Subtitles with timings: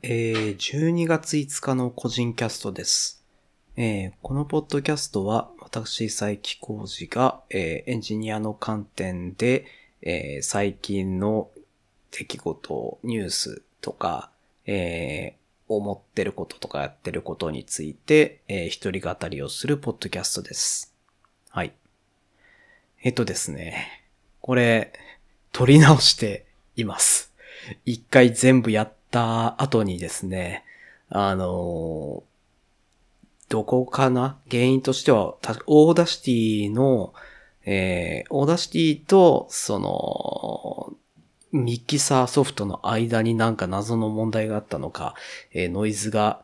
[0.00, 3.24] えー、12月5日の個人キャストです。
[3.76, 9.66] えーこのポッドキャストは、私、佐伯浩二が、えーエンジニアの観点で、
[10.02, 11.50] えー最近の
[12.12, 14.30] 出来事、ニュースとか、
[14.66, 15.34] え
[15.66, 20.94] 思ってることとかやってることについて、えー一人語りをするポッドキャストです。
[21.50, 21.72] はい。
[23.02, 24.04] えっとですね、
[24.42, 24.92] これ、
[25.50, 26.46] 撮り直して
[26.76, 27.32] います。
[27.84, 30.64] 一回全部やってた後にですね、
[31.10, 32.22] あの
[33.48, 34.36] どこかな？
[34.50, 37.14] 原因としては、 Audacity の、
[37.64, 40.94] えー、 Audacity と、その、
[41.50, 45.14] ミキサーソフトの間になんか謎の問題があったのか、
[45.54, 46.42] えーノイズが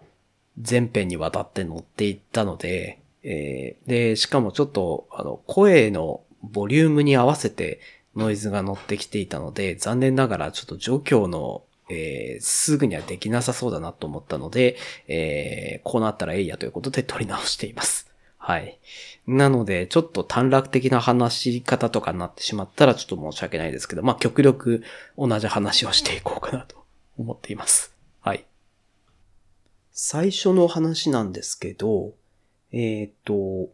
[0.58, 7.80] 全編にわたって乗っていったので、えーで、しかもちょっと、あの、声のボリュームに合わせて
[8.16, 14.76] ノイズが乗ってきていたので、残念ながらちょっと状況の、えーすぐにはできなさそうだなと思ったので、
[15.08, 18.10] えーこうなったらえいやということで撮り直しています。
[18.44, 18.78] はい。
[19.26, 24.84] なので、ちょっと短絡的な話し方とかになってしまったらちょっと申し訳ないですけど、まあ、極力
[25.16, 26.84] 同じ話をしていこうかなと
[27.16, 27.94] 思っています。
[28.20, 28.44] はい。
[29.92, 32.12] 最初の話なんですけど、
[32.70, 33.70] えっ、と、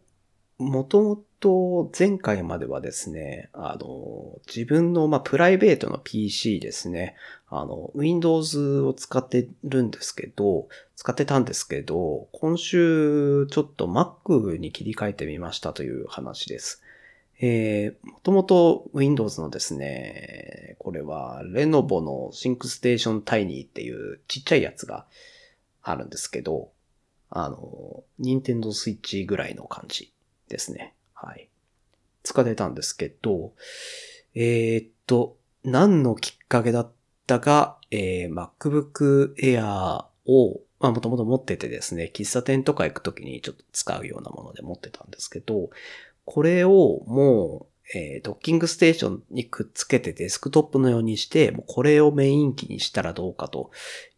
[0.61, 7.15] もともと前回まではですね、あの、自分の、まあ、プライベートの PC ですね、
[7.49, 16.83] あの、Windows を使ってるんですけど、使ってたんですけど、今週ちょっと Mac に切り替えてみましたという話です。
[17.41, 25.07] えー、もともと Windows のですね、これはレノボの ThinkStation Tiny っていうちっちゃいやつが
[25.81, 26.69] あるんですけど、
[27.31, 30.13] あの、Nintendo Switch ぐらいの感じ
[30.51, 30.93] ですね。
[31.13, 31.47] はい。
[32.23, 33.53] 使ってたんですけど、
[34.35, 36.91] えーっと、何のきっかけだっ
[37.25, 45.69] たか、えー MacBook Air を、まあもともと持っててですね、喫茶店とか行くときにちょっと使うようなもので持ってたんですけど、
[46.25, 53.71] これをもう、えードッキングステーションにくっつけてデスクトップのようにして、もうこれをメイン機にしたらどうかと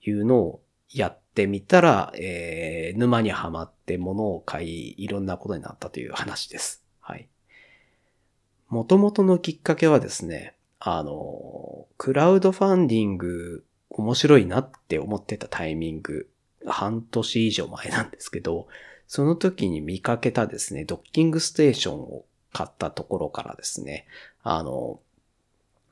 [0.06, 6.83] いうのをやっってみたら、えー沼にはまって物を買い、いろんなことになったという話です。
[7.01, 7.27] はい。
[8.69, 16.29] 元々のきっかけはですね、あの、クラウドファンディング面白いなって思ってたタイミング、
[16.67, 18.67] 半年以上前なんですけど、
[19.07, 24.05] その時に見かけたですね、ドッキングステーションを買ったところからですね、
[24.44, 25.00] あの、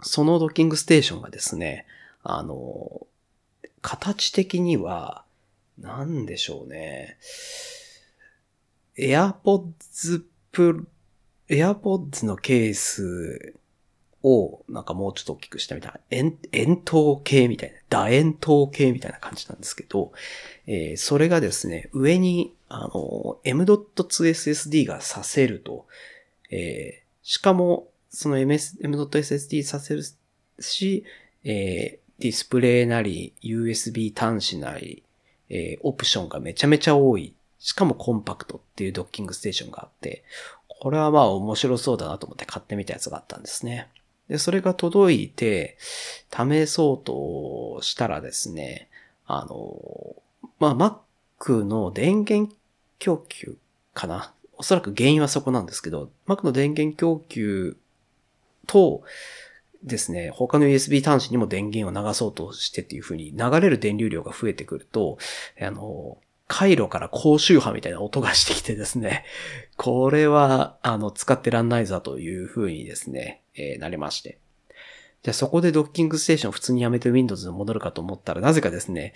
[0.02, 1.88] そのドッキングステーションがですね、
[2.22, 3.08] あの、
[3.82, 5.26] 形的には、
[5.82, 7.18] なんでしょうね。
[8.98, 10.86] AirPods Pro、
[11.50, 13.56] AirPods のケース
[14.24, 16.00] をなんかもうちょっと大きくしてみたいな。
[16.12, 16.94] 円、円筒
[17.24, 18.06] 形みたいな。
[18.06, 20.12] 楕円筒形みたいな感じなんですけど、
[20.68, 25.88] えーそれがですね、上に、あの、M.2SSD がさせると、
[26.52, 30.04] えーしかも、その MS M.SSD させる
[30.60, 31.06] し、
[31.44, 35.02] えーディスプレイなり、USB 端子なり、
[35.54, 37.36] えーオプションがめちゃめちゃ多い。
[37.60, 40.24] しかもコンパクトっていうドッキングステーションがあって、
[40.68, 43.88] これはまあ面白そうだなと思って買ってみたやつがあったんですね。
[44.30, 45.78] で、それが届いて、
[46.32, 48.88] 試そうとしたらですね、
[49.28, 50.16] あの、
[50.58, 51.02] まあ
[51.40, 52.56] Mac の電源
[52.98, 53.58] 供給
[53.94, 54.34] かな？
[54.58, 57.78] おそらく原因はそこなんですけど、Mac の電源供給
[58.68, 59.04] と、
[59.84, 65.18] ですね、他の USB 端子にも電源を流そうとしてっていう風に流れる電流量が増えてくると、
[65.60, 69.26] あの、回路から高周波みたいな音がしてきてですね、
[69.78, 74.38] これは、あの、使ってらんないぞという風にですね、えーなりまして。
[75.24, 79.14] じゃあそこでドッキングステーション普通にやめて Windows に戻るかと思ったら、なぜかですね、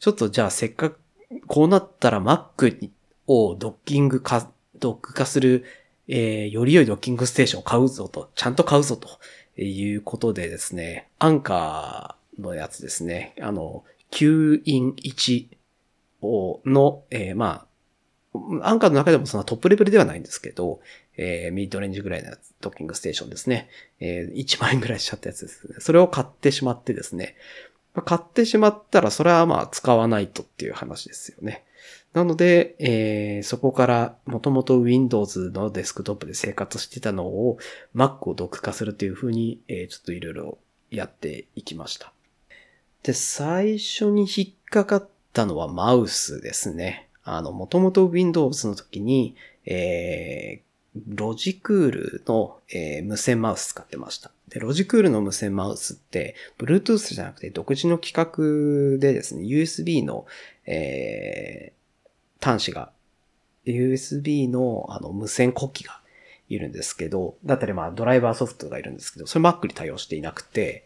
[0.00, 0.98] ちょっとじゃあせっかく、
[1.46, 2.90] こうなったら Mac
[3.26, 5.64] をドッキング化、ドック化する、
[6.08, 9.08] えーより良いドッキングステーションを買うぞと、ちゃんと買うぞと
[9.64, 15.46] いうことでですね、アンカーのやつですね、あの、9イン1
[16.64, 17.66] の、えーま
[18.32, 20.80] あ、アンカーの中でもそんなトップレベルではないんですけど、
[21.16, 23.68] えーミッドレンジぐらいのやつドッキングステーションですね。
[24.00, 25.76] えー1万円ぐらいしちゃったやつですね。
[25.78, 27.36] それを買ってしまってですね。
[28.04, 31.64] 買ってしまったら、それはまあ使わないとっていう話ですよね。
[32.16, 37.58] なので、えーそこからもともと Windows のデスクトップで生活してたのを
[37.94, 40.58] Mac をドック化するというふうに、えーちょっといろいろ
[40.90, 42.14] やっていきました。
[43.02, 47.06] で、最初に引っかかったのはマウスですね。
[47.22, 49.36] あの、もともと Windows の時に、
[49.66, 50.66] えー
[51.08, 54.30] ロジクールの、えー無線マウス使ってました。
[54.48, 60.24] で、ロジクールの無線マウスって、Bluetooth じゃなくて独自の規格でですね、USB の、
[60.66, 61.55] えー、
[62.46, 62.92] 端子が、
[63.64, 66.00] USB のあの無線呼気が
[66.48, 70.84] いるんですけど、だったりまあドライバーソフトがいるんですけど、それ Mac に対応していなくて、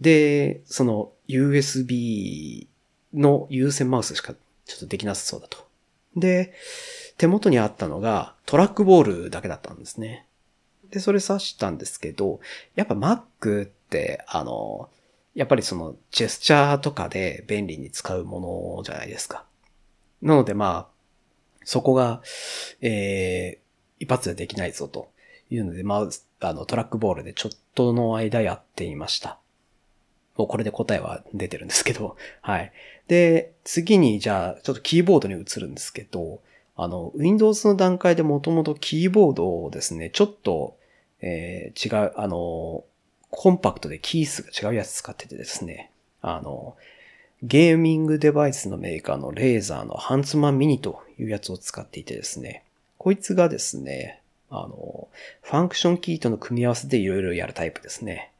[0.00, 2.66] で、その USB
[3.14, 4.34] の有線マウスしか
[4.66, 5.66] ちょっとできなさそうだと。
[6.14, 6.52] で、
[7.16, 10.26] 手元にあったのがトラックボールだけだったんですね。
[10.90, 12.40] で、それ刺したんですけど、
[12.74, 14.90] やっぱ Mac って、あの、
[15.34, 19.44] やっぱりそのジェスチャーとかで便利に使うものじゃないですか。
[20.22, 21.00] なのでまあ、
[21.64, 22.22] そこが、
[22.80, 25.10] えー、一発でできないぞと
[25.50, 29.38] いうので、まあ、あの、トラックボールでちょっとの間やっていました。
[30.36, 32.72] もうこれで答えは出てるんですけど、 はい。
[33.08, 36.40] で、次にじゃあ、ちょっとキーボードに移るんですけど、
[36.76, 40.76] あの、Windows の段階でもともとキーボードをですね、ちょっと、
[41.20, 42.84] えー、違う、あの、
[43.30, 45.90] コンパクトでキー数が違うやつ使っててですね、
[46.22, 46.76] あの、
[47.42, 52.64] ゲーミングデバイスのメーカーのレーザーのハンツマンミニというやつを使っていてですね、
[52.98, 54.20] こいつがですね、
[54.50, 55.08] あの、
[55.40, 58.30] ファンクションキーとの組み合わせでいろいろやるタイプですね。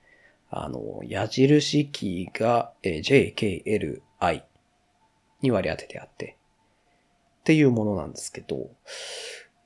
[0.50, 4.42] あの、矢印キーが JKLI
[5.40, 6.36] に割り当ててあって、
[7.40, 8.68] っていうものなんですけど、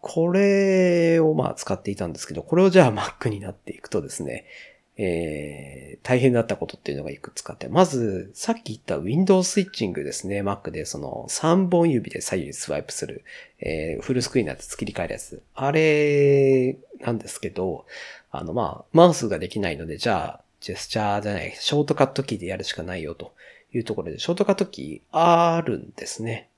[0.00, 4.44] これをまあ使っていたんですけど、これをじゃあ Mac になっていくとですね、
[4.96, 10.42] えー、大変だったことっていうのがいくつかあって、まず、さっき言った Windows スイッチングですね。
[10.42, 13.24] Mac でその3本指で左右スワイプする、
[13.60, 15.42] えー、フルスクリーンになって切り替えるやつ。
[15.54, 17.86] あれなんですけど、
[18.30, 23.32] あのまあ、マウスができないので、じゃあ、ジェスチャーじゃない、ショートカットキーでやるしかないよと
[23.72, 26.48] いうところで、ショートカットキーあるんですね。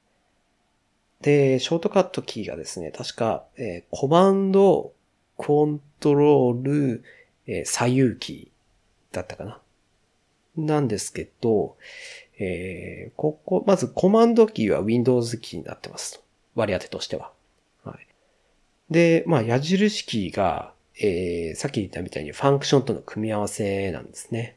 [1.23, 4.93] で、ショートカットキーがですね、確か、えー、コマンド、
[5.37, 7.05] コントロール、
[7.47, 9.61] えー、左右キーだったかな。
[10.57, 11.77] なんですけど、
[12.39, 16.23] えー、ここ、まずコマンドキーは Windows キーになってます
[16.55, 17.33] 割り当てとしては。
[17.85, 18.07] はい。
[18.91, 24.57] で、まあ、矢印キーが、えー、さっき言ったみたいにファンクションとの組み合わせなんですね。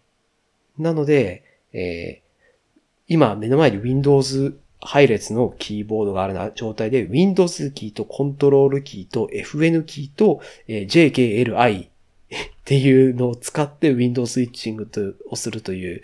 [0.77, 1.43] なので、
[1.73, 11.89] えー、今目の前に Windows 配列のキーボードがある状態で Windows キーとコントロールキーと FN キーと、えー、JKLI
[12.31, 16.01] っていうのを使って Windows スイッチングをするという、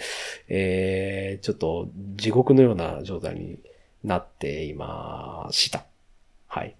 [0.47, 3.59] えー、ちょっと地獄のような状態に
[4.03, 5.85] なっていました。
[6.47, 6.75] はい。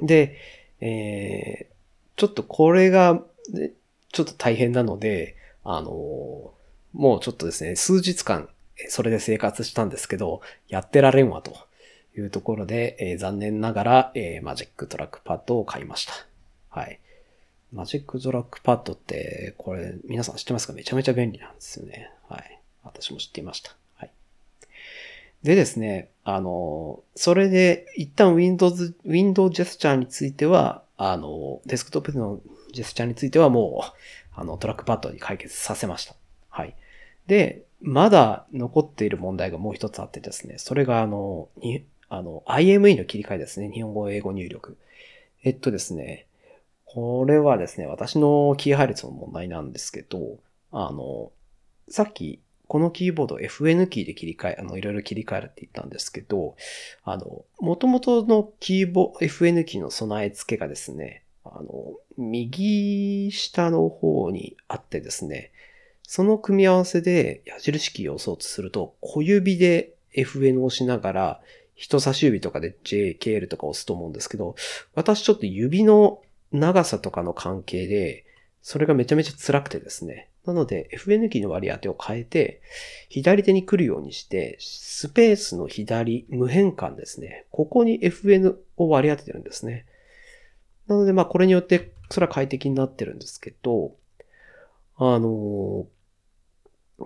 [0.00, 0.36] で、
[0.80, 1.74] えー、
[2.16, 3.22] ちょっとこれが、
[4.12, 6.52] ちょっと大変なので、あの
[6.92, 8.48] もうちょっとですね、数日間
[8.88, 11.54] それで生活したんですけど、やってられんわと
[12.16, 16.12] いうところで、えー、残念ながら、えー、 Magic Trackpad を買いました。
[16.70, 17.00] はい。
[17.72, 20.72] Magic Trackpad って、これ皆さん知ってますか？
[20.72, 22.10] めちゃめちゃ便利なんですよね。
[22.28, 22.60] はい。
[22.84, 23.74] 私も知っていました。
[23.96, 24.10] はい。
[25.42, 32.40] でですね、あの、それで一旦 Windows、Windows ジェスチャーについては、あの、デスクトップの
[32.72, 36.14] ジェスチャーについてはもう、あの、トラックパッドに解決させました。
[36.48, 36.74] はい。
[37.26, 43.70] で、まだ残っている問題がもう一つあってですね、それがあの、に、あの、IME の切り替えですね。
[43.70, 44.78] 日本語英語入力。
[45.42, 46.26] えっとですね、
[46.96, 50.38] これはですね、私のキー配列の問題なんですけど、
[50.72, 51.30] あの、
[51.90, 56.56] さっき、このキーボード FN キーで切り替え、あの、いろいろ切り替えるって言ったんですけど、
[57.04, 65.52] あの、元々のキーボ、FN キーの備え付けがですね、あの、右下の方にあってですね、
[66.02, 71.40] その組み合わせで矢印キーを押そうとすると、小指で FN を押しながら、
[71.74, 74.54] 人差し指とかで JKL とか押すと思うんですけど、
[74.94, 76.22] 私ちょっと指の
[76.52, 78.24] 長さとかの関係で、
[78.62, 80.28] それがめちゃめちゃ辛くてですね。
[80.44, 82.60] なので、FN キーの割り当てを変えて、
[83.08, 87.46] 左手に来るようにして、スペースの左、無変換ですね。
[87.50, 89.86] ここに FN を割り当ててるんですね。
[90.86, 93.96] なので、まあ、これによって、それは快適になってるんですけど、
[94.98, 95.86] あの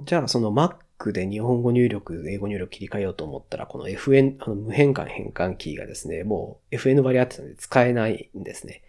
[0.04, 8.82] じゃあその Mac で日本語入力、英語入力切り替えようと思ったら、この FN、あの無変換変換キーがですね、もう FN 割り当てたので使えないんですね。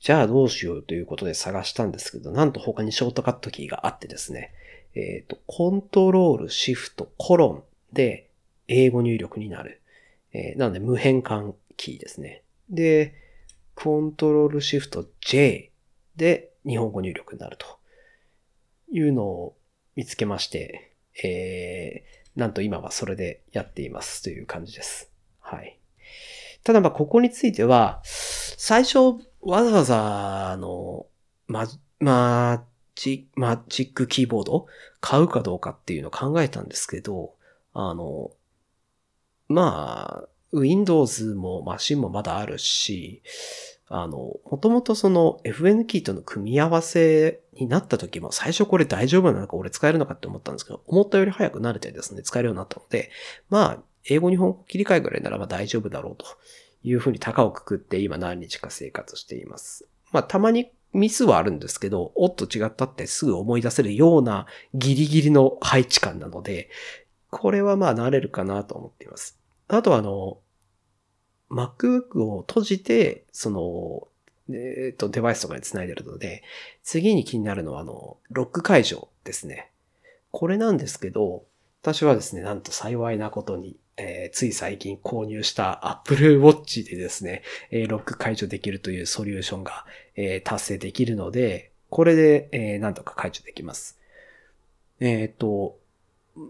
[0.00, 4.52] じゃあどうしようということで探したんですけど、なんと他にショートカットキーがあってですね、
[4.94, 7.62] えっ、ー、と、コントロール、シフト、コロン
[7.92, 8.30] で
[8.68, 9.82] 英語入力になる。
[10.32, 12.42] えー、なので無変換キーですね。
[12.68, 13.14] で、
[13.74, 15.70] コントロール、シフト、J
[16.16, 17.66] で日本語入力になると
[18.90, 19.56] いうのを
[19.94, 25.10] 見つけまして、えー、なんと今はそれでやっていますという感じです。
[25.40, 25.78] はい。
[26.64, 31.06] ただまあここについては、最初わざわざ、あの、
[31.46, 31.66] ま、
[32.00, 32.64] まあ、
[32.96, 34.66] ジマジックキーボード？
[35.00, 37.34] 買うかどうかっていうのを考えたんですけど、
[37.72, 38.32] あの、
[39.48, 43.22] まあ、Windows もマシンもまだあるし、
[43.88, 53.10] あの、もともとその FN キーとの組み合わせになった時も最初これ大丈夫なのか俺使えるのかって思ったんですけど、思ったより早く慣れてですね、使えるようになったので、
[53.48, 56.26] まあ、英語日本語切り替えぐらいならば大丈夫だろうと。
[56.86, 59.88] いうふうに高をくくって今何日か生活しています。
[60.12, 66.70] まあ、たまにミスはあるんですけど、おっと違ったってすぐ思い出せるようなギリギリの配置感なので、
[67.30, 69.38] これはまあ慣れるかなと思っています。
[69.68, 70.38] あとはあの、
[71.50, 74.08] MacBook を閉じて、その、
[74.54, 76.44] えっ、と、デバイスとかに繋いでるので、
[76.84, 79.72] 次に気になるのはあの、ロック解除ですね。
[80.30, 81.44] これなんですけど、
[81.82, 89.86] 私はですね、なんと幸いなことに、えー、つい最近購入した Apple Watch でですね、えー、ロック解除できるというソリューションが、
[90.16, 93.98] えー、達成できるので、これで、えなんとか解除できます。
[94.98, 95.78] えっ、と、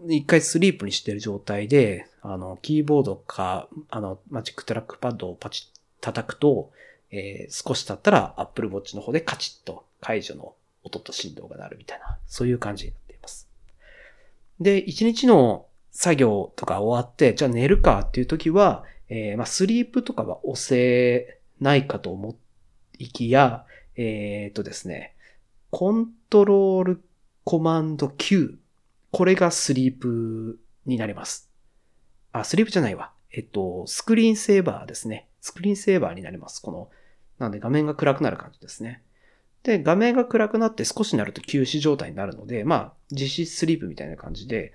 [0.09, 6.71] 一回スリープにしてる状態で、あの、キーボードか、あの、 Magic Trackpad をパチッ叩くと、
[7.11, 13.47] えー、少し経ったら Apple Watch の方でカチッと解除の音と振動が鳴るみたいな、そういう感じになっています。
[14.59, 15.65] で、一日の
[15.99, 22.35] 作業とか終わって、じゃあ寝るかっていう時は、えー、まあ、スリープとかは押せないかと思
[22.99, 25.15] いきや、えー、とですね、
[25.71, 27.01] コントロール
[27.43, 28.59] コマンド Q
[29.09, 31.49] これがスリープになります。
[32.31, 33.11] あ、スリープじゃないわ。
[33.31, 35.27] えっと、スクリーンセーバーですね。
[35.41, 36.61] スクリーンセーバーになります。
[36.61, 36.89] この、
[37.39, 39.01] なんで画面が暗くなる感じですね。
[39.63, 44.73] で、画面が暗くなって少しになると休止状態になるので、まあ、実質スリープみたいな感じで、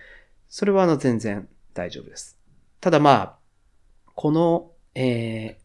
[0.52, 2.36] それはあの全然大丈夫です。
[2.82, 3.34] ただまあ、
[4.14, 5.56] この、え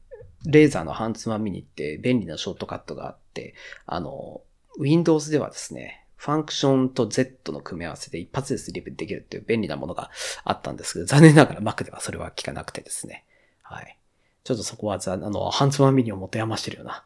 [0.45, 3.53] ー、レーザーのハンツマミニって便利なショートカットがあって、
[3.85, 4.39] あの、
[4.79, 10.09] Windows ではですね、ファンクションと Z の組み合わせで一発でスリープできるっていう便利なものが
[10.45, 13.25] あったんですけど、残念ながら Mac ではそれは効かなくてですね。
[13.63, 13.97] はい。
[14.45, 17.03] ちょっとそこは、あの、ハンズマンミニを持て余してるような、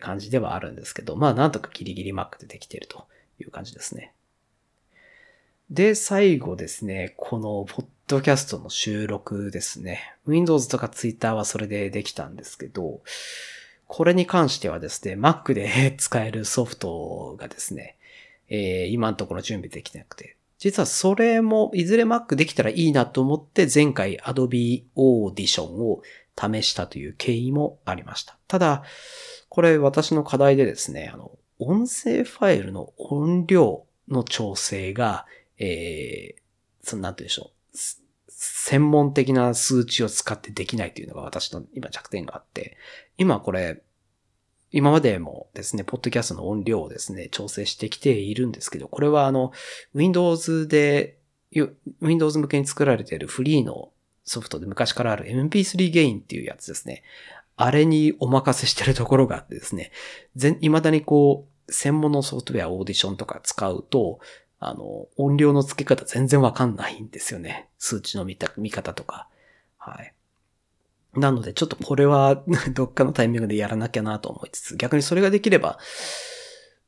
[0.00, 3.06] 感じではあるんですけど、まあなんとかギリギリ Mac でできていると
[3.38, 4.14] いう感じですね。
[5.70, 10.16] で、最後ですね、このポッドキャストの収録ですね。
[10.26, 13.02] Windows とか Twitter はそれでできたんですけど、
[13.86, 17.96] これに関してはですね、Mac で 使えるソフトがですね、
[18.48, 20.36] えー、今のところ準備できてなくて。
[20.58, 26.02] 実はそれも、いずれ Mac できたらいいなと思って、前回 Adobe Audition を
[26.36, 28.36] 試したという経緯もありました。
[28.48, 28.82] ただ、
[29.48, 35.26] これ私の課題でですね、あの、音声ファイルの音量の調整が、
[35.60, 36.40] えー、
[36.82, 37.76] その、なんて言うんでしょう。
[38.28, 42.76] 専門的な数値を使ってできないというのが私の今弱点があって、
[43.18, 43.82] 今これ
[44.72, 49.52] 今までもですね、ポッドキャストの音量をですね、調整してきているんですけど、これはあの、
[49.94, 51.18] Windows で、
[52.00, 53.90] Windows 向けに作られているフリーの
[54.24, 57.02] ソフトで昔からある MP3 ゲインっていうやつですね。
[57.56, 59.90] あれにお任せしてるところがあってですね、
[60.36, 64.20] 全、未だにこう、専門のソフトウェアオーディションとか使うと、
[64.60, 67.70] あの、音量の付け方全然わかんないんですよね。
[67.78, 69.26] 数値の見た、見方とか。
[69.78, 70.14] はい。
[71.14, 75.78] なので、ちょっとこれは どっかのタイミングでやらなきゃなと思いつつ、逆にそれができれば、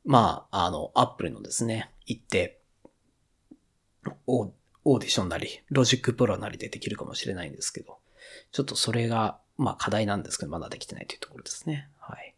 [0.05, 2.61] まあ、あの、 Apple のですね、行って、
[4.27, 7.97] オーディションなり、 Logic Pro なりでできるかもしれないんですけど、
[8.51, 11.89] ちょっとそれが、まあ課題なんですけど、まだできてないというところですね。
[11.99, 12.35] はい。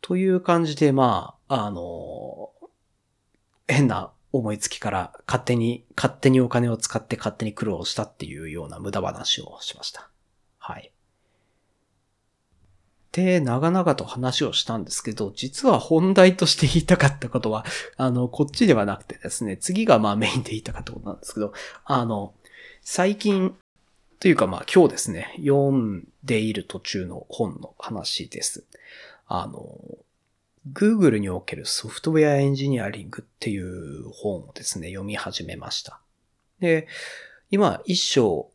[0.00, 2.52] という感じで、まあ、あの、
[3.68, 10.08] 変な思いつきから勝手に、勝手にお金を使って勝手に苦労したっていうような無駄話をしました。
[10.58, 10.92] はい。
[13.12, 17.64] で、長々と話をしたんですけど、実は本題として言いたかったことは、
[17.96, 21.52] あの、こっちではなくてですね、次がまあメインで言いたかったことなんですけど、
[21.84, 22.34] あの、
[22.82, 23.56] 最近、
[24.20, 28.66] というかまあ今日ですね、読んでいる途中の本の話です。
[29.26, 29.78] あの、
[30.72, 36.00] Google におけるソフトウェアエンジニアリングっていう本をですね、読み始めました。
[36.60, 36.88] で、
[37.50, 38.50] 今一章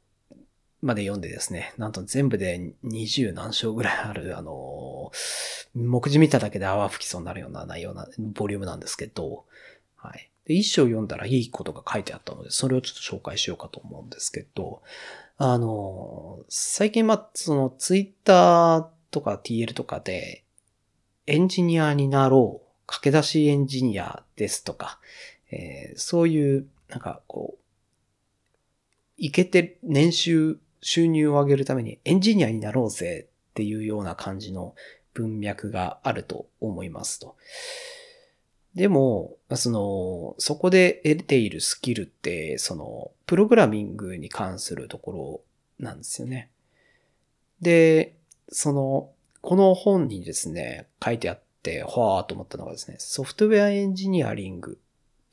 [0.81, 5.11] まで読んでですね、なんと全部で20何章ぐらいある、あの、
[5.73, 9.45] 目次見ただけで泡吹きそうになるような内容な、ボリュームなんですけど、
[9.95, 10.29] はい。
[10.45, 14.81] で、一章読んだらいいことが書いてあったので、それをちょっと紹介しようかと思うんですけど、
[15.37, 20.42] あの、最近、ま、その、ツイッターとか TL とかで、
[21.27, 24.99] エンジニアになろう、駆け出しエンジニアですとか、
[25.51, 27.63] えー、そういう、なんかこう、
[29.17, 34.75] いけて年収収入を上げるためにエンジニアになろうぜっていうような感じの
[35.13, 37.35] 文脈があると思いますと。
[38.75, 45.43] でも、その、そこで得ているスキルって、その、プログラミングに関するとこ
[45.79, 46.49] ろなんですよね。
[47.61, 48.15] で、
[48.49, 49.11] その、
[49.43, 54.79] この本にですね、書いてあって、はぁと思ったのがですね、ソフトウェアエンジニアリング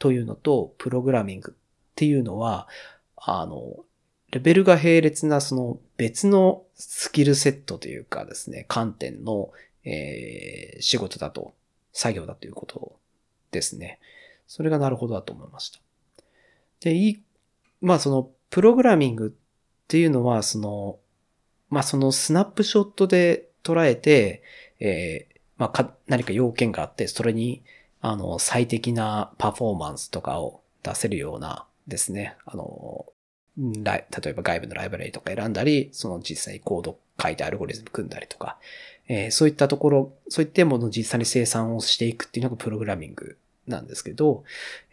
[0.00, 2.66] というのと、プログラミングっていうのは、
[3.14, 3.84] あの、
[4.32, 9.52] レベルが並列なその別のスキルセットというかですね、観点の、
[9.84, 11.54] えー仕事だと、
[11.92, 12.96] 作業だということ
[13.52, 14.00] ですね。
[14.48, 15.78] それがなるほどだと思いました。
[16.80, 17.22] で、いい、
[17.80, 19.30] まあその、プログラミングっ
[19.86, 20.98] ていうのは、その、
[21.68, 24.42] まあそのスナップショットで捉えて、
[24.80, 27.62] えーまあか、何か要件があって、それに、
[28.00, 33.04] あの、最適なパフォーマンスとかを出せるようなですね、あの、
[33.84, 38.58] ライ例えば外部のライブラリとか選んだり、その実際にコード書いてアルゴリズム組んだりとか、
[39.08, 43.36] えーそういったところ、そういったものを実際に生産をしていくっていうのがプログラミング
[43.66, 44.44] なんですけど、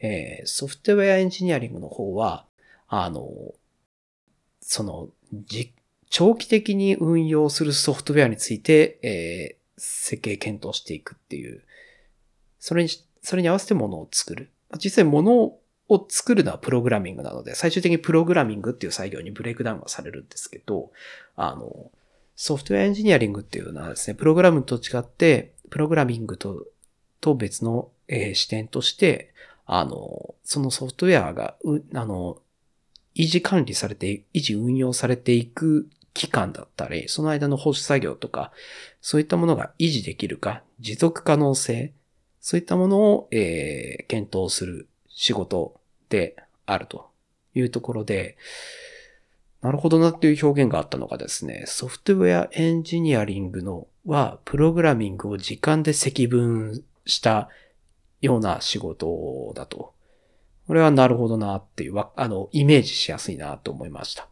[0.01, 2.45] えーソフトウェアエンジニアリングの方は、
[2.89, 3.29] あの、
[4.61, 5.73] その、じ
[6.09, 11.63] 長期的に運用するソフトウェアについて、えー設計検討していくっていう、
[12.59, 12.89] それに、
[13.21, 14.51] それに合わせてものを作る。
[14.83, 20.91] 実際ものを作るのはプログラミングなので、最終的にプログラミングっていう作業にブレイクダウンがされるんですけど、
[21.35, 21.91] あの、
[22.35, 26.65] ソフトウェアエンジニアリングっていうのはですね、プログラムと違って、プログラミングと、
[27.21, 29.33] と別の、えー視点として、
[29.65, 32.41] あの、そのソフトウェアが、うあの、
[33.15, 38.51] 維持管理されて、維持運用されていく期間だったり、その間の保守作業とか、
[39.01, 41.93] そういったものが維持できるか、持続可能性、
[42.41, 47.09] そういったものを、えー検討する仕事であると
[47.53, 48.37] いうところで、
[49.61, 57.49] なるほどなっていう表現があったのがですね、ソフトウェアエンジニアリングのは、プログラミングを時間で積分した
[58.21, 59.93] ような仕事だと。
[60.67, 64.27] これはなるほどなっていう、あの、イメージしやすいなと思いました。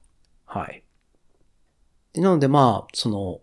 [0.46, 0.85] はい。
[2.16, 3.42] でなのでまあ、その、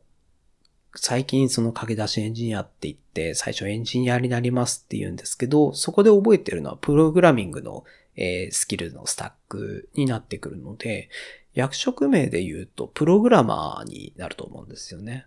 [0.95, 7.85] 最近その駆け出しエンジニアって言って、最初エンジニアになりますって言うんですけど、そこで覚えてるのはプログラミングの、
[8.17, 11.11] えースキルのスタックになってくるので、
[11.53, 15.27] 役職名で言うとプログラマーになると思うんですよね。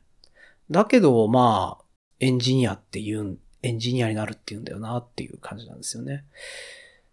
[0.71, 1.86] だけど、まあ、
[2.19, 6.25] エンジニアって言うん、エンジニアになるって言うんだよなっていう感じなんですよね。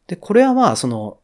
[0.07, 1.19] で、これはまあ、その、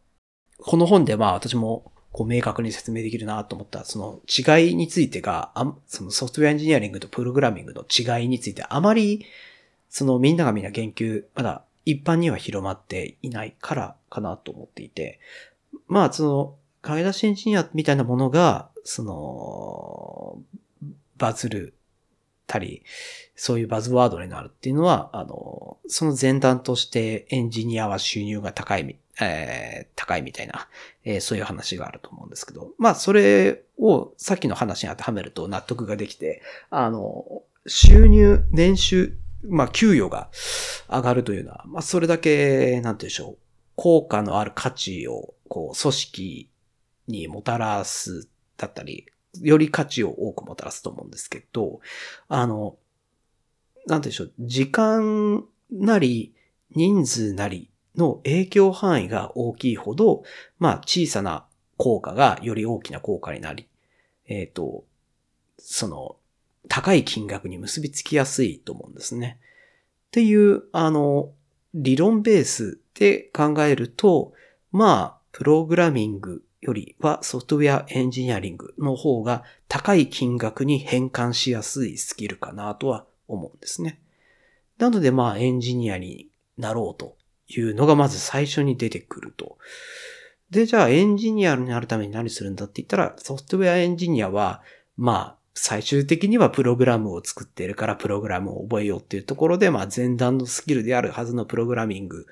[0.58, 9.24] この本でまあ私もこう明確に説明できるなと思ったその違いについてが、あそのソフトウェアエンジニアリングとプログラミングの違いについてあまり、
[9.88, 15.20] そのみんながみんな研究、まだ一般には広まっていないからかなと思っていて、
[15.86, 20.42] まあその、駆け出しエンジニアみたいなものが、その、
[21.18, 21.74] バズる
[22.48, 22.82] たり、
[23.36, 30.68] そういうバズワードになるっていうのは、あの、その前段としてエンジニアは収入が高い、えー高いみたいな、
[31.10, 40.28] えそういう話があると思うんですけど、まあ、それをさっきの話に当てはめると納得ができて、あの、収入、年収、まあ、給与が
[40.88, 43.38] 上がるというのは、まあ、それだけ、なんて言うんでしょう、
[43.74, 46.50] 効果のある価値を、こう、組織
[47.06, 49.06] にもたらすだったり、
[49.40, 51.80] より価値を多くもたらすと思うんですけど、
[52.28, 52.76] あの、
[53.86, 56.34] なんて言うんでしょう、時間なり
[56.74, 60.22] 人数なりの影響範囲が大きいほど、
[60.58, 61.44] まあ小さな
[61.76, 63.68] 効果がより大きな効果になり、
[64.26, 64.84] えっ、と、
[65.58, 66.16] その、
[66.68, 69.38] 高い金額に結びつきやすいと思うんですね。
[69.40, 71.32] っていう、あの、
[71.74, 74.32] 理論ベースで考えると、
[74.72, 84.00] まあ、プログラミングよりはソフトウェアエンジニアリングの方が高い金額に変換しやすいスキルかなとは思うんですね。
[84.78, 87.17] なのでまあエンジニアになろうと
[87.48, 89.58] いうのがまず最初に出てくると。
[90.50, 94.62] で、じゃあエンジニアになるために何するんだって言ったら、ソフトウェアエンジニアは、
[94.96, 102.26] まあ、最終的にはプログラムを作っているからプログラムを覚えようっていうところで、まあ前段のスキルであるはずのプログラミング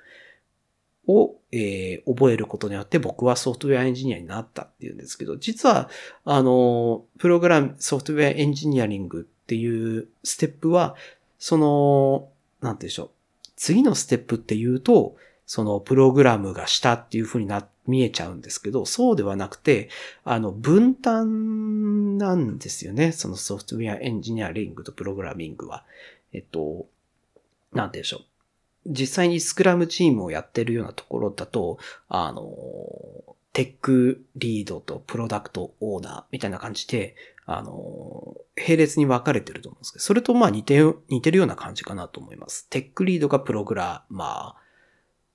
[1.08, 5.90] を、えー覚えることによって僕はソフトウェアエンジニアになったっていうんですけど、実は、
[6.24, 10.94] あの、プログラム、ソフトウェアエンジニアリングっていうステップは、
[11.38, 12.28] その、
[12.60, 13.10] なんてでしょう。
[13.56, 15.16] 次のステップっていうと、
[15.46, 19.88] そのプログラムがしたっていうふうにな、見えちゃうんですけど、そうではなくて、
[20.24, 23.12] あの、分担なんですよね。
[23.12, 25.84] そのソフトウェアエンジニアリングとプログラミングは。
[26.32, 26.86] えっと、
[27.72, 28.20] なんて言うんでしょう。
[28.88, 32.44] 実際にスクラムチームをやってるようなところだと、あの、
[33.52, 37.14] テックリードとプロダクトオーナーみたいな感じで、
[37.46, 42.68] あの、並列に分かれてると思うんですけど、それとまあ似て、似てるような感じかなと思います。
[42.68, 44.56] テックリードがプログラマ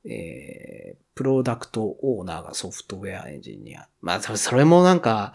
[0.06, 3.88] ー、えー、プロダクトオーナーがソフトウェアエンジニア。
[4.02, 5.34] まあ、それもなんか、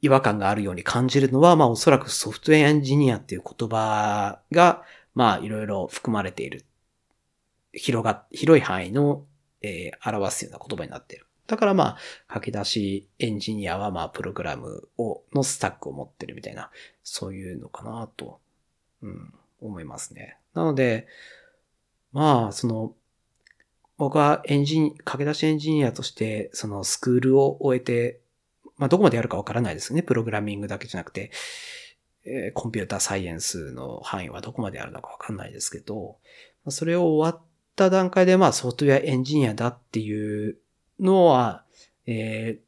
[0.00, 6.64] 違和感があるように感じるのは、まあおそらくソフトウェアエンジニアっていう言葉が、まあいろいろ含まれている。
[7.72, 9.24] 広が、広い範囲の、
[9.60, 11.26] えー、表すような言葉になっている。
[11.48, 11.96] だからま
[12.28, 16.70] あ、書き出しエンジニアはまあ、プログラムを、のスタックを持ってるみたいな、
[17.02, 18.38] そういうのかなと、
[19.02, 20.36] うん、思いますね。
[20.54, 21.08] なので、
[22.12, 22.94] まあ、その、
[23.96, 28.20] 僕はエンジニ、駆け出しエンジニアとして、そのスクールを終えて、
[28.76, 30.02] まあどこまでやるかわからないですね。
[30.02, 31.32] プログラミングだけじゃなくて、
[32.24, 36.18] えー、コンピューターサイエンスの範囲はどこまであるのかわかんないですけど、
[36.68, 37.42] それを終わっ
[37.74, 40.58] た段階でまあソフトウェアエンジニアだっていう
[41.00, 41.64] のは、
[42.06, 42.60] え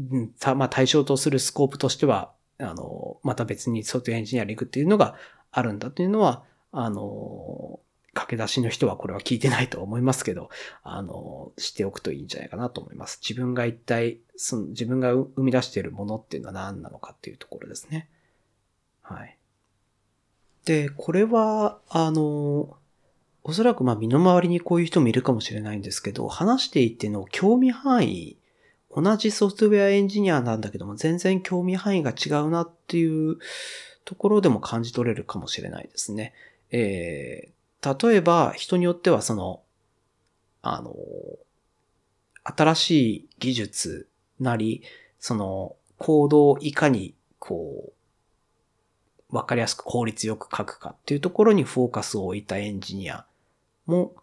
[0.00, 5.16] ー、た、まあ対象とするスコープとしては、あの、また別にソフトエンジニアリングっていうのが
[5.50, 7.80] あるんだというのは、あの、
[8.14, 10.48] 駆け出しの人はこれは聞いてないと思いますけど、
[10.82, 13.18] あの、しておくといいんじゃないかなと思います。
[13.20, 18.08] 自分が一体、その自分が生み出しているものっていうのは何なのかっていうところですね。
[19.02, 19.36] はい。
[20.64, 22.76] で、これは、あの、
[23.44, 28.38] おそらくまあ身の回りにこういう人もいるかもしれないんですけど、話していての興味範囲、
[28.96, 33.36] 同じソフトウェアエンジニアなんだけども、全然興味範囲が違うなっていう
[34.06, 36.32] ところでも感じ取れるかもしれないですね。
[36.70, 37.50] え
[38.02, 39.60] 例えば人によってはその、
[40.62, 40.94] あの、
[42.44, 44.08] 新しい技術
[44.40, 44.82] なり、
[45.20, 47.92] その、コードをいかに、こ
[49.30, 53.26] う、わかりやすく効率よく書くかっていうところにフォーカスを置いたエンジニア
[53.86, 54.14] も、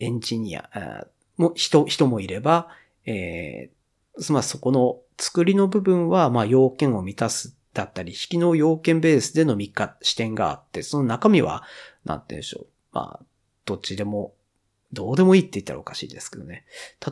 [0.00, 1.06] エンジニア、
[1.36, 2.68] も、人、人もいれば、
[3.06, 11.62] えー、まあそこの作りの部分は、まあ要件を満たすだったり、引きの要件ベースでの3日視点があって、その中身は、
[12.04, 12.66] なんて言うんでしょう。
[12.92, 13.24] まあ、
[13.64, 14.34] どっちでも、
[14.92, 16.64] どうでもいいって言ったらおかしいですけどね。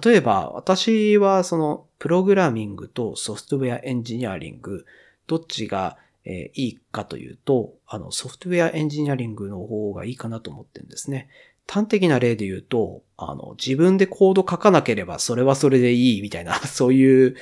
[0.05, 4.87] 例えば、私はその、プログラミングとソフトウェアエンジニアリング、
[5.27, 11.29] どっちが、え、いいかというと、あの、ソフトウェアエンジニアリングの方がいいかなと思ってるんですね。
[11.69, 17.37] 端的な例で言うと、あの、自分でコード書かなければそれはそれでいいみたいな、 そういう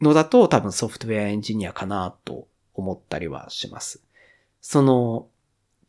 [0.00, 4.02] のだと多分ソフトウェアエンジニアかなと思ったりはします。
[4.60, 5.28] その、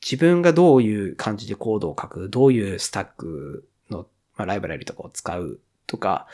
[0.02, 6.28] 自分がどういう感じでコードを書く、どういうスタックの、まあ、ライブラリとかを使うとか、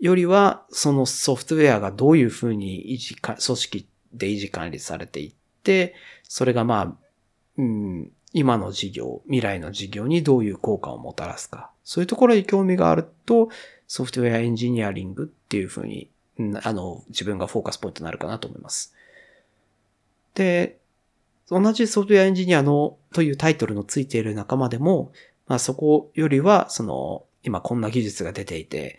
[0.00, 5.32] よりは、そのソフトウェアがどういうふうに維持か、組織で維持管理されていっ
[5.62, 7.04] て、それがまあ、
[7.58, 11.70] うん、今の事業、未来の事業にどういう効果をもたらすか。
[11.84, 13.48] そういうところに興味があると、
[13.86, 16.10] ソフトウェアエンジニアリングっていうふうに、
[16.64, 18.92] あの、自分がフォーカスポイントになるかなと思います。
[20.34, 20.78] で、
[21.48, 25.12] 同じソフトウェアエンジニアのというタイトルのついている仲間でも、
[25.46, 28.98] まあそこよりは、その、今こんな技術が出ていて、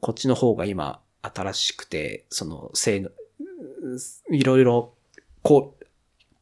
[0.00, 3.10] こっちの方が今新しくて、その性能、
[4.30, 4.92] いろいろ、
[5.42, 5.83] こう、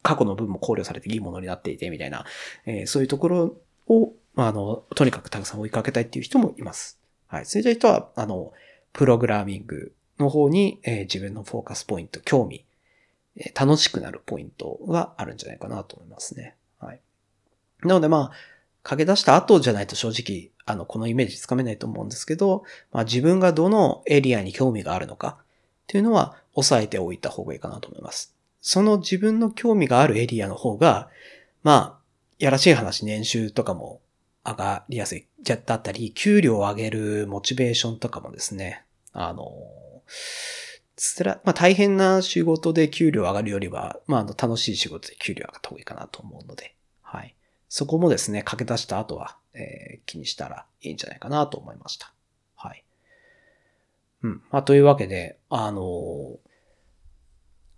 [0.03, 2.25] 過去の分も考慮されていいものになっていて、みたいな、
[2.67, 3.57] えー、そういうところ
[3.89, 6.99] を、あ、の、とにかくたくさん追いかけたいっていう人もいます。
[7.29, 7.47] はい。
[7.47, 8.53] そういった人は、あの、
[8.93, 12.65] プログラミングの方に、えー、自分のフォーカスポイント、興味
[13.55, 16.57] 楽しくなるポイントがあるんじゃないかなと思いますね。
[16.79, 17.01] はい。
[17.83, 18.33] なのでまあ、
[18.83, 25.45] 駆け出した後じゃないと正直、あの、このイメージつかめないと思うんですけど、まあ自分がどのエリアに興味があるのかっ
[25.87, 28.35] ていうのは押さえておいた方がいいかなと思います。
[28.63, 31.11] その自分の興味があるエリアの方が、
[31.63, 32.03] まあ、
[32.39, 34.01] やらしい話、年収とかも
[34.45, 39.53] 上がりやすい、じゃだったり、給料を上げるモチベーションとかもですね、あの、
[40.97, 47.35] つら、まあ大変な仕事で給料上がるよりは、まああの楽しい仕事で給料上がった方がいいかなと思うので、はい。
[47.69, 52.13] そこもですね、駆け出した後は、えー、気にしたらいいんじゃないかなと思いました。
[52.55, 52.85] はい。
[54.23, 54.43] うん。
[54.51, 56.39] まあというわけで、あのー、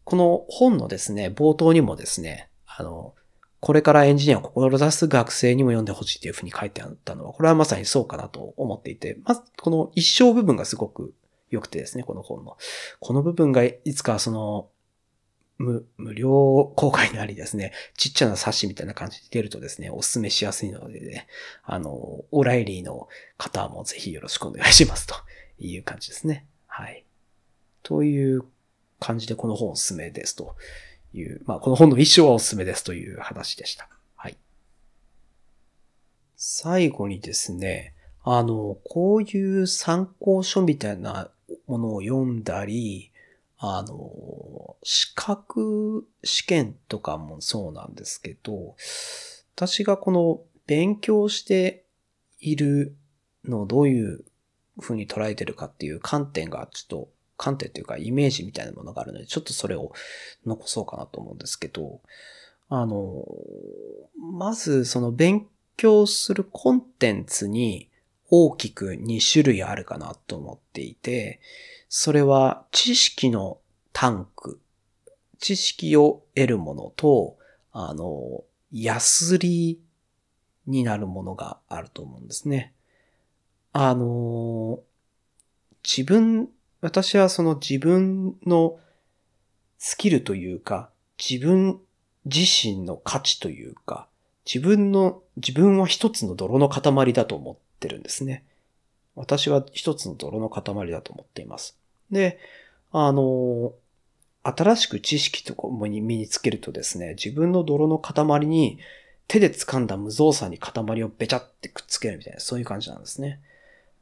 [0.05, 3.15] この本のですね、冒頭にもですね、あの、
[3.61, 11.15] これからエンジニアを志す学生にも読んでほしいというふうに書いてあったのは、これはまさにそうかなと思っていて、まず、この一生部分がすごく
[11.51, 12.59] 良くてですね、この本の。
[13.01, 14.69] この部分がいつかその、
[15.57, 21.27] 無、無料公開なりですね、ちっちゃな冊子みたいな感じで出るとですね、お勧めしやすいのでね、
[21.63, 25.15] あの、オライリーの方もぜひよろしくお願いしますと
[25.59, 26.47] いう感じですね。
[26.67, 27.07] はい。
[27.83, 28.45] という
[29.05, 30.57] 感じでこの本おすすめですと
[31.13, 33.89] いう、まあこの本の一生はおすすめですという話でした。
[34.17, 34.37] はい。
[36.37, 41.31] 最後にですね、あの、こういう参考書みたいな
[41.67, 43.11] ものを読んだり、
[43.59, 48.77] あの、資格試験とかもそうなんですけど、
[49.55, 51.85] 私がこの勉強して
[52.41, 52.97] いる
[53.45, 54.25] のをどういう
[54.81, 57.09] 風に捉えてるかっていう観点がちょっと、
[57.45, 59.93] 観点というかイメージみたいなものがあるので、ちょっとそれを
[60.47, 62.01] 残そうかなと思うんですけど、
[62.71, 63.23] あの、
[64.19, 67.91] まずその勉強するコンテンツに
[68.31, 71.41] 大きく2種類あるかなと思っていて、
[71.91, 73.59] それは知識の
[73.93, 74.59] タンク、
[75.39, 77.37] 知識を得るものと、
[77.73, 79.79] あの、ヤスリ
[80.67, 82.73] になるものがあると思うんですね。
[83.75, 84.81] あの、
[85.85, 86.49] 自分、
[86.85, 88.79] 私はその自分の
[89.79, 91.81] スキルというか、自分
[92.27, 94.07] 自身の価値というか、
[94.45, 98.45] 自分の、自分は一つの泥の塊だと思ってるんですね。
[99.17, 101.75] 私は一つの泥の塊だと思っています。
[102.11, 102.39] で、
[102.93, 103.73] あの、
[104.43, 108.79] 新しく知識とかに身につけるとですね、自分の泥の塊に
[109.27, 113.41] 手で掴んだ無造作に塊をべちゃってくっつけるみたいな、そういう感じなんですね。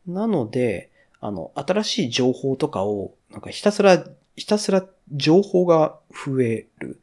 [0.05, 0.90] なので、
[1.23, 4.05] あの、新しい情報とかを、なんかひたすら、
[4.37, 7.01] ひたすら情報が増える。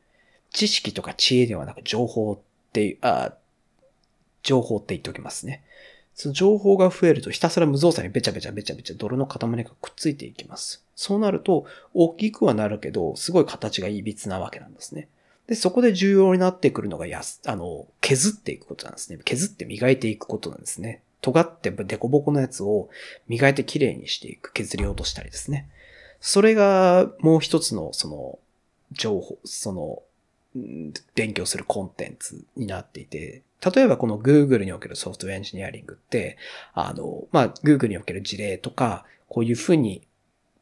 [0.51, 2.39] 知識とか知恵ではなく情報っ
[2.73, 3.33] て、あ、
[4.43, 5.63] 情報って言っておきますね。
[6.15, 10.83] その情報が増えるとひたすら無造作にべちゃべちゃべちゃべちゃ泥の塊がくっついていきます。
[10.95, 15.07] そうなると、大きくはなるけど、すごい形がいびつなわけなんですね。
[15.47, 19.19] で、そこで重要になってくるのがやす、あの、削っていくことなんですね。
[19.23, 21.03] 削って磨いていくことなんですね。
[21.21, 22.89] 尖ってデコボコのやつを
[23.27, 25.69] 磨いて綺麗にしていく、削り落としたりですね。
[26.21, 28.39] それがもう一つの、その、
[28.91, 30.01] 情報、その、
[31.15, 36.37] 勉強するコンテンツになっていて、例えばこの Google におけるソフトウェアエンジニアリングって、
[36.73, 40.01] あの、まあ、Google における事例とか、こういうふうに、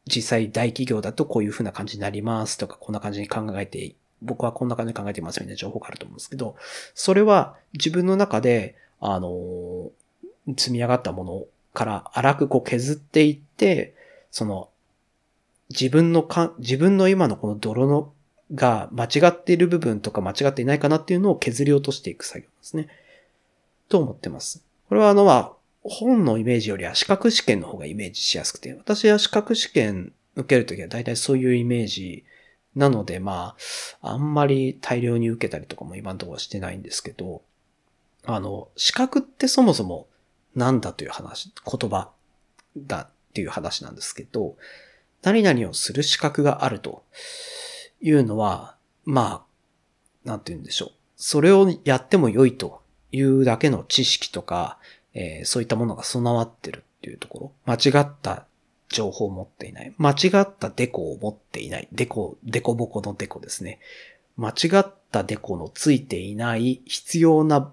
[0.06, 6.56] 実際大企業だとこういうふうな感じになりますとか、こんな感じに考えて、僕はこんな感じに考えてますみたいな情報があると思うんですけど、
[6.94, 9.90] それは自分の中で、あの、
[10.56, 13.94] 積み上がったものから荒くこう削っていって、
[14.30, 14.68] その、
[15.70, 18.12] 自分のか、自分の今のこの泥の
[18.54, 22.88] が間違っている部分とか間違っていないかなっていうのを削り落としていく作業ですね。
[23.88, 24.62] と思ってます。
[24.88, 32.24] これはあの、ま本のイメージよりは資格試験の方がイメージしやすくて、私は資格試験受けるときは大体そういうイメージ
[32.74, 33.56] なので、ま
[34.00, 37.42] あ、あんまり大量に受けたりとかも今のところはしてないんですけど、
[38.24, 40.06] あの、資格ってそもそも
[40.58, 42.10] なんだという話、言葉
[42.76, 44.56] だっていう話なんですけど、
[45.22, 47.04] 何々をする資格があると
[48.00, 49.44] いうのは、ま
[50.24, 50.90] あ、なんて言うんでしょう。
[51.16, 54.78] それをやっても良いというだけの知識とか、
[55.14, 57.74] えー、そういったものが備わってるっていうところ。
[57.74, 58.46] 間違った
[58.88, 59.94] 情報を持っていない。
[59.96, 61.88] 間違ったデコを持っていない。
[61.92, 63.80] デコ、デコボコのデコですね。
[64.36, 67.72] 間違ったデコのついていない必要な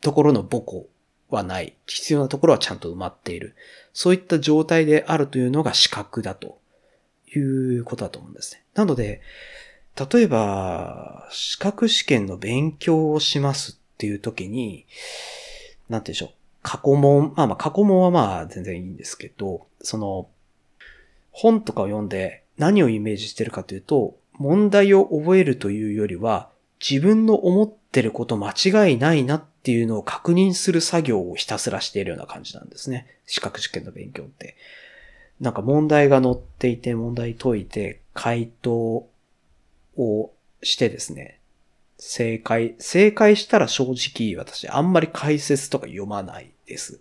[0.00, 0.88] ところのボコ
[1.30, 1.74] はない。
[1.86, 3.54] 必要なところはちゃんと埋まっている。
[3.92, 6.58] そういった状態であるというのが資格だと
[7.34, 8.62] いうことだと思うんですね。
[8.74, 9.20] なので、
[10.12, 14.86] 例えば、資格試験の勉強をしますっていう時に、
[15.88, 16.30] なんて言うんでしょう。
[16.62, 20.28] 過去問、まあまあ過去問はまあ全然いいんですけど、その、
[21.30, 26.48] 本とかを読んで何をイメージしてるかというと、問題を覚えるというよりは、
[26.80, 33.06] 自分の思ってること間違いないなっっていうのを確認する作業をひたすらしているような感じなんですね。
[33.24, 34.56] 資格試験の勉強って。
[35.40, 39.08] なんか問題が載っていて、問題解いて、回答
[39.96, 40.30] を
[40.62, 41.40] してですね、
[41.98, 47.00] 正解、正解したら正直私あんまり解説とか読まないです。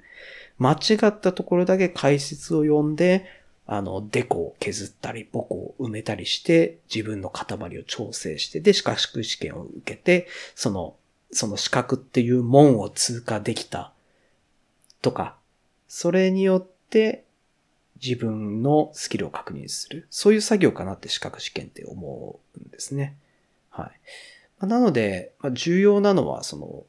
[0.58, 3.26] 間違ったところだけ解説を読んで、
[3.66, 10.96] あの、デコを削ったり、ボコを埋めたりして、自分の塊を調整して、で、資格試験を受けて、その、
[11.34, 13.92] その資格っていう門を通過できた
[15.02, 15.36] とか、
[15.88, 17.26] それによって
[18.04, 20.08] 自分のスキルを確認する。
[20.10, 23.16] そういう作業かなって資格試験って思うんですね。
[23.70, 23.92] は
[24.62, 24.66] い。
[24.66, 26.84] なので、重要なのは、その、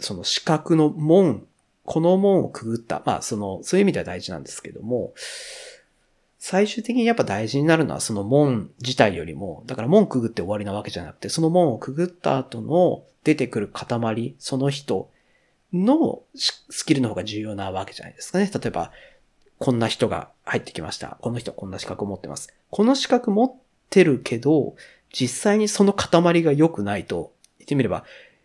[0.00, 1.46] その資格の門、
[1.84, 5.14] この門をくぐった、まあ、その、そういう意味では大事なんですけども、
[6.38, 15.10] 最終的にやっぱ大事になるのはその門自体よりも、だから門くぐって終わりなわけじゃなくて、その門をくぐった後の出てくる塊、その人
[15.72, 18.50] のスキルの方が重要なわけじゃないですかね。
[18.52, 18.92] 例えば、
[19.58, 21.18] こんな人が入ってきました。
[21.20, 22.54] この人はこんな資格を持ってます。
[22.70, 23.52] この資格持っ
[23.90, 24.76] てるけど、
[25.12, 28.04] 実際にその塊が良くないと、言ってみれば、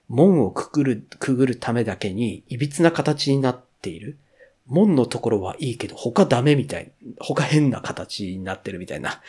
[0.10, 4.17] 門をくぐる、くぐるためだけに、歪な形になっている。
[4.73, 6.91] 門のところはいいけど、他ダメみたい。
[7.19, 9.21] 他変な形になってるみたいな。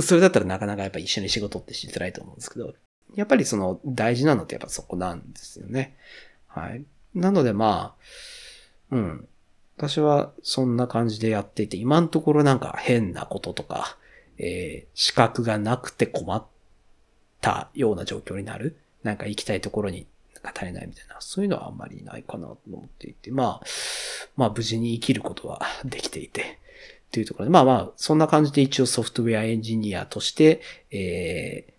[0.00, 2.74] それだったらなかなかやっぱ一緒に仕事ってしづらいと思うんですけど、
[3.14, 5.96] やっぱりその大事なのってやっぱそこなんですよね。
[6.46, 6.84] はい。
[7.14, 7.94] なのでま
[8.90, 9.28] あ、うん。
[9.76, 13.96] 私はそんな感じでやっていて、今のところなんか変なこととか、
[14.38, 16.44] えー、資格がなくて困っ
[17.40, 18.76] たような状況になる。
[19.02, 20.06] なんか行きたいところに
[20.42, 23.66] が足りないみたいな、そういうのはあんまりないかなと思っていて、まあ、
[24.36, 26.58] まあ無事に生きることはできていて、
[27.12, 31.72] というところで、まあまあ、そんな感じで一応ソフトウェアエンジニアとして、えー、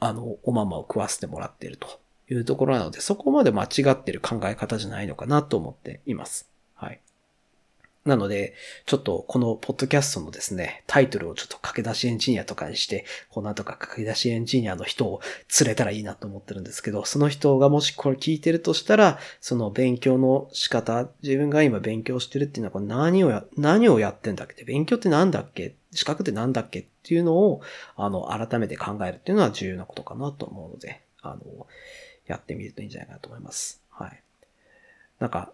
[0.00, 6.48] あの、おままを食わせてもらってるというところなので、そこまで間違ってる考え方じゃないのかなと思っています。
[6.74, 7.00] はい。
[8.10, 8.54] なので、
[8.86, 24.64] ちょっとこのポッドキャストのですね、タイトルをちょっと駆け出しエンジニアとかにして、こうなんとか駆け出しエンジニアの人を釣れたらいいなと思ってるんですけど、その人がもしこれ聞いてるとしたら、その勉強の仕方、自分が今勉強してるっていうのはこれ何をや、何をやってんだっけ？
[24.64, 25.76] 勉強って何だっけ？
[25.92, 27.62] 資格って何だっけっていうのを、
[27.96, 31.66] あの、改めて考えるっていうのは重要なことかなと思うので、あの、
[32.26, 33.80] やってみるといいんじゃないかなと思います。
[33.90, 34.22] はい。
[35.18, 35.52] なんか、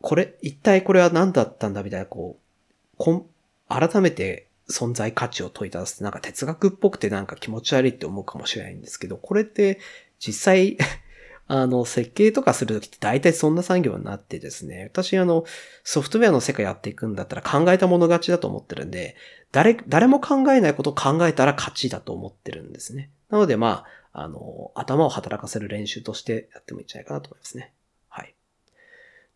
[0.00, 3.26] これ、一体これは何だったんだみたいな、こう、こん、
[3.68, 9.78] 改めて存在価値を問いただすってなんか哲学っぽくてなんか気持ち悪いって思うかもしれないんですけど、これって
[10.18, 10.78] 実際
[11.50, 15.44] あの、設計とかするときって大体そんな産業になってですね、私あの、
[15.82, 19.16] ソフトウェアの世界やっていくんだったら考えたもの勝ちだと思ってるんで、
[19.50, 23.10] 誰、誰も考えないことを考えたら勝ちだと思ってるんですね。
[23.30, 27.72] なのでまあ、あの、頭を働かせる練習としてやってもいいんじゃないかなと思いますね。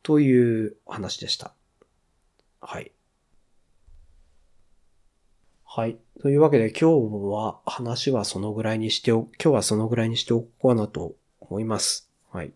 [0.03, 1.53] という話でした。
[2.61, 2.93] はい。
[5.65, 5.97] はい。
[6.21, 12.11] というわけで今日は話はそのぐらいにしてお、今日はそのぐらいにしておこうかなと思います。
[12.31, 12.53] はい。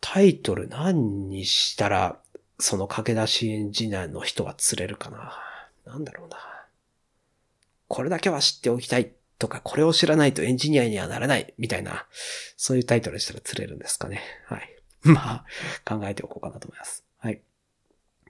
[0.00, 2.18] タイトル何にしたら、
[2.58, 5.38] その駆け出しエンジニアの人が釣れるかな。
[5.86, 6.36] なんだろうな。
[7.86, 12.06] これだけは知っておきたいとか、これを知らないとエンジニアにはならないみたいな、
[12.56, 14.20] そういうタイトルにしたら釣れるんですかね。
[14.46, 14.77] はい。
[15.14, 17.04] まあ、考えておこうかなと思います。
[17.18, 17.40] はい。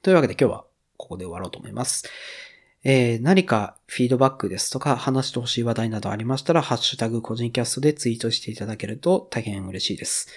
[0.02, 0.64] というわけで今日は
[0.96, 2.08] ここで終わろうと思います。
[2.84, 10.28] えー、何かフィードバックですとか話してほしい話題などありましたら、ハッシュタグ個人キャストでツイートしていただけると大変嬉しいです。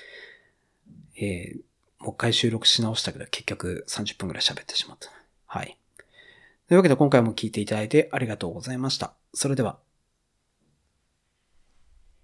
[1.17, 5.11] えー、もう一回収録し直したけど結局30分くらい喋ってしまった。
[5.45, 5.77] はい。
[6.67, 9.13] というわけで今回も聞いていただいてありがとうございました。
[9.33, 9.77] それでは。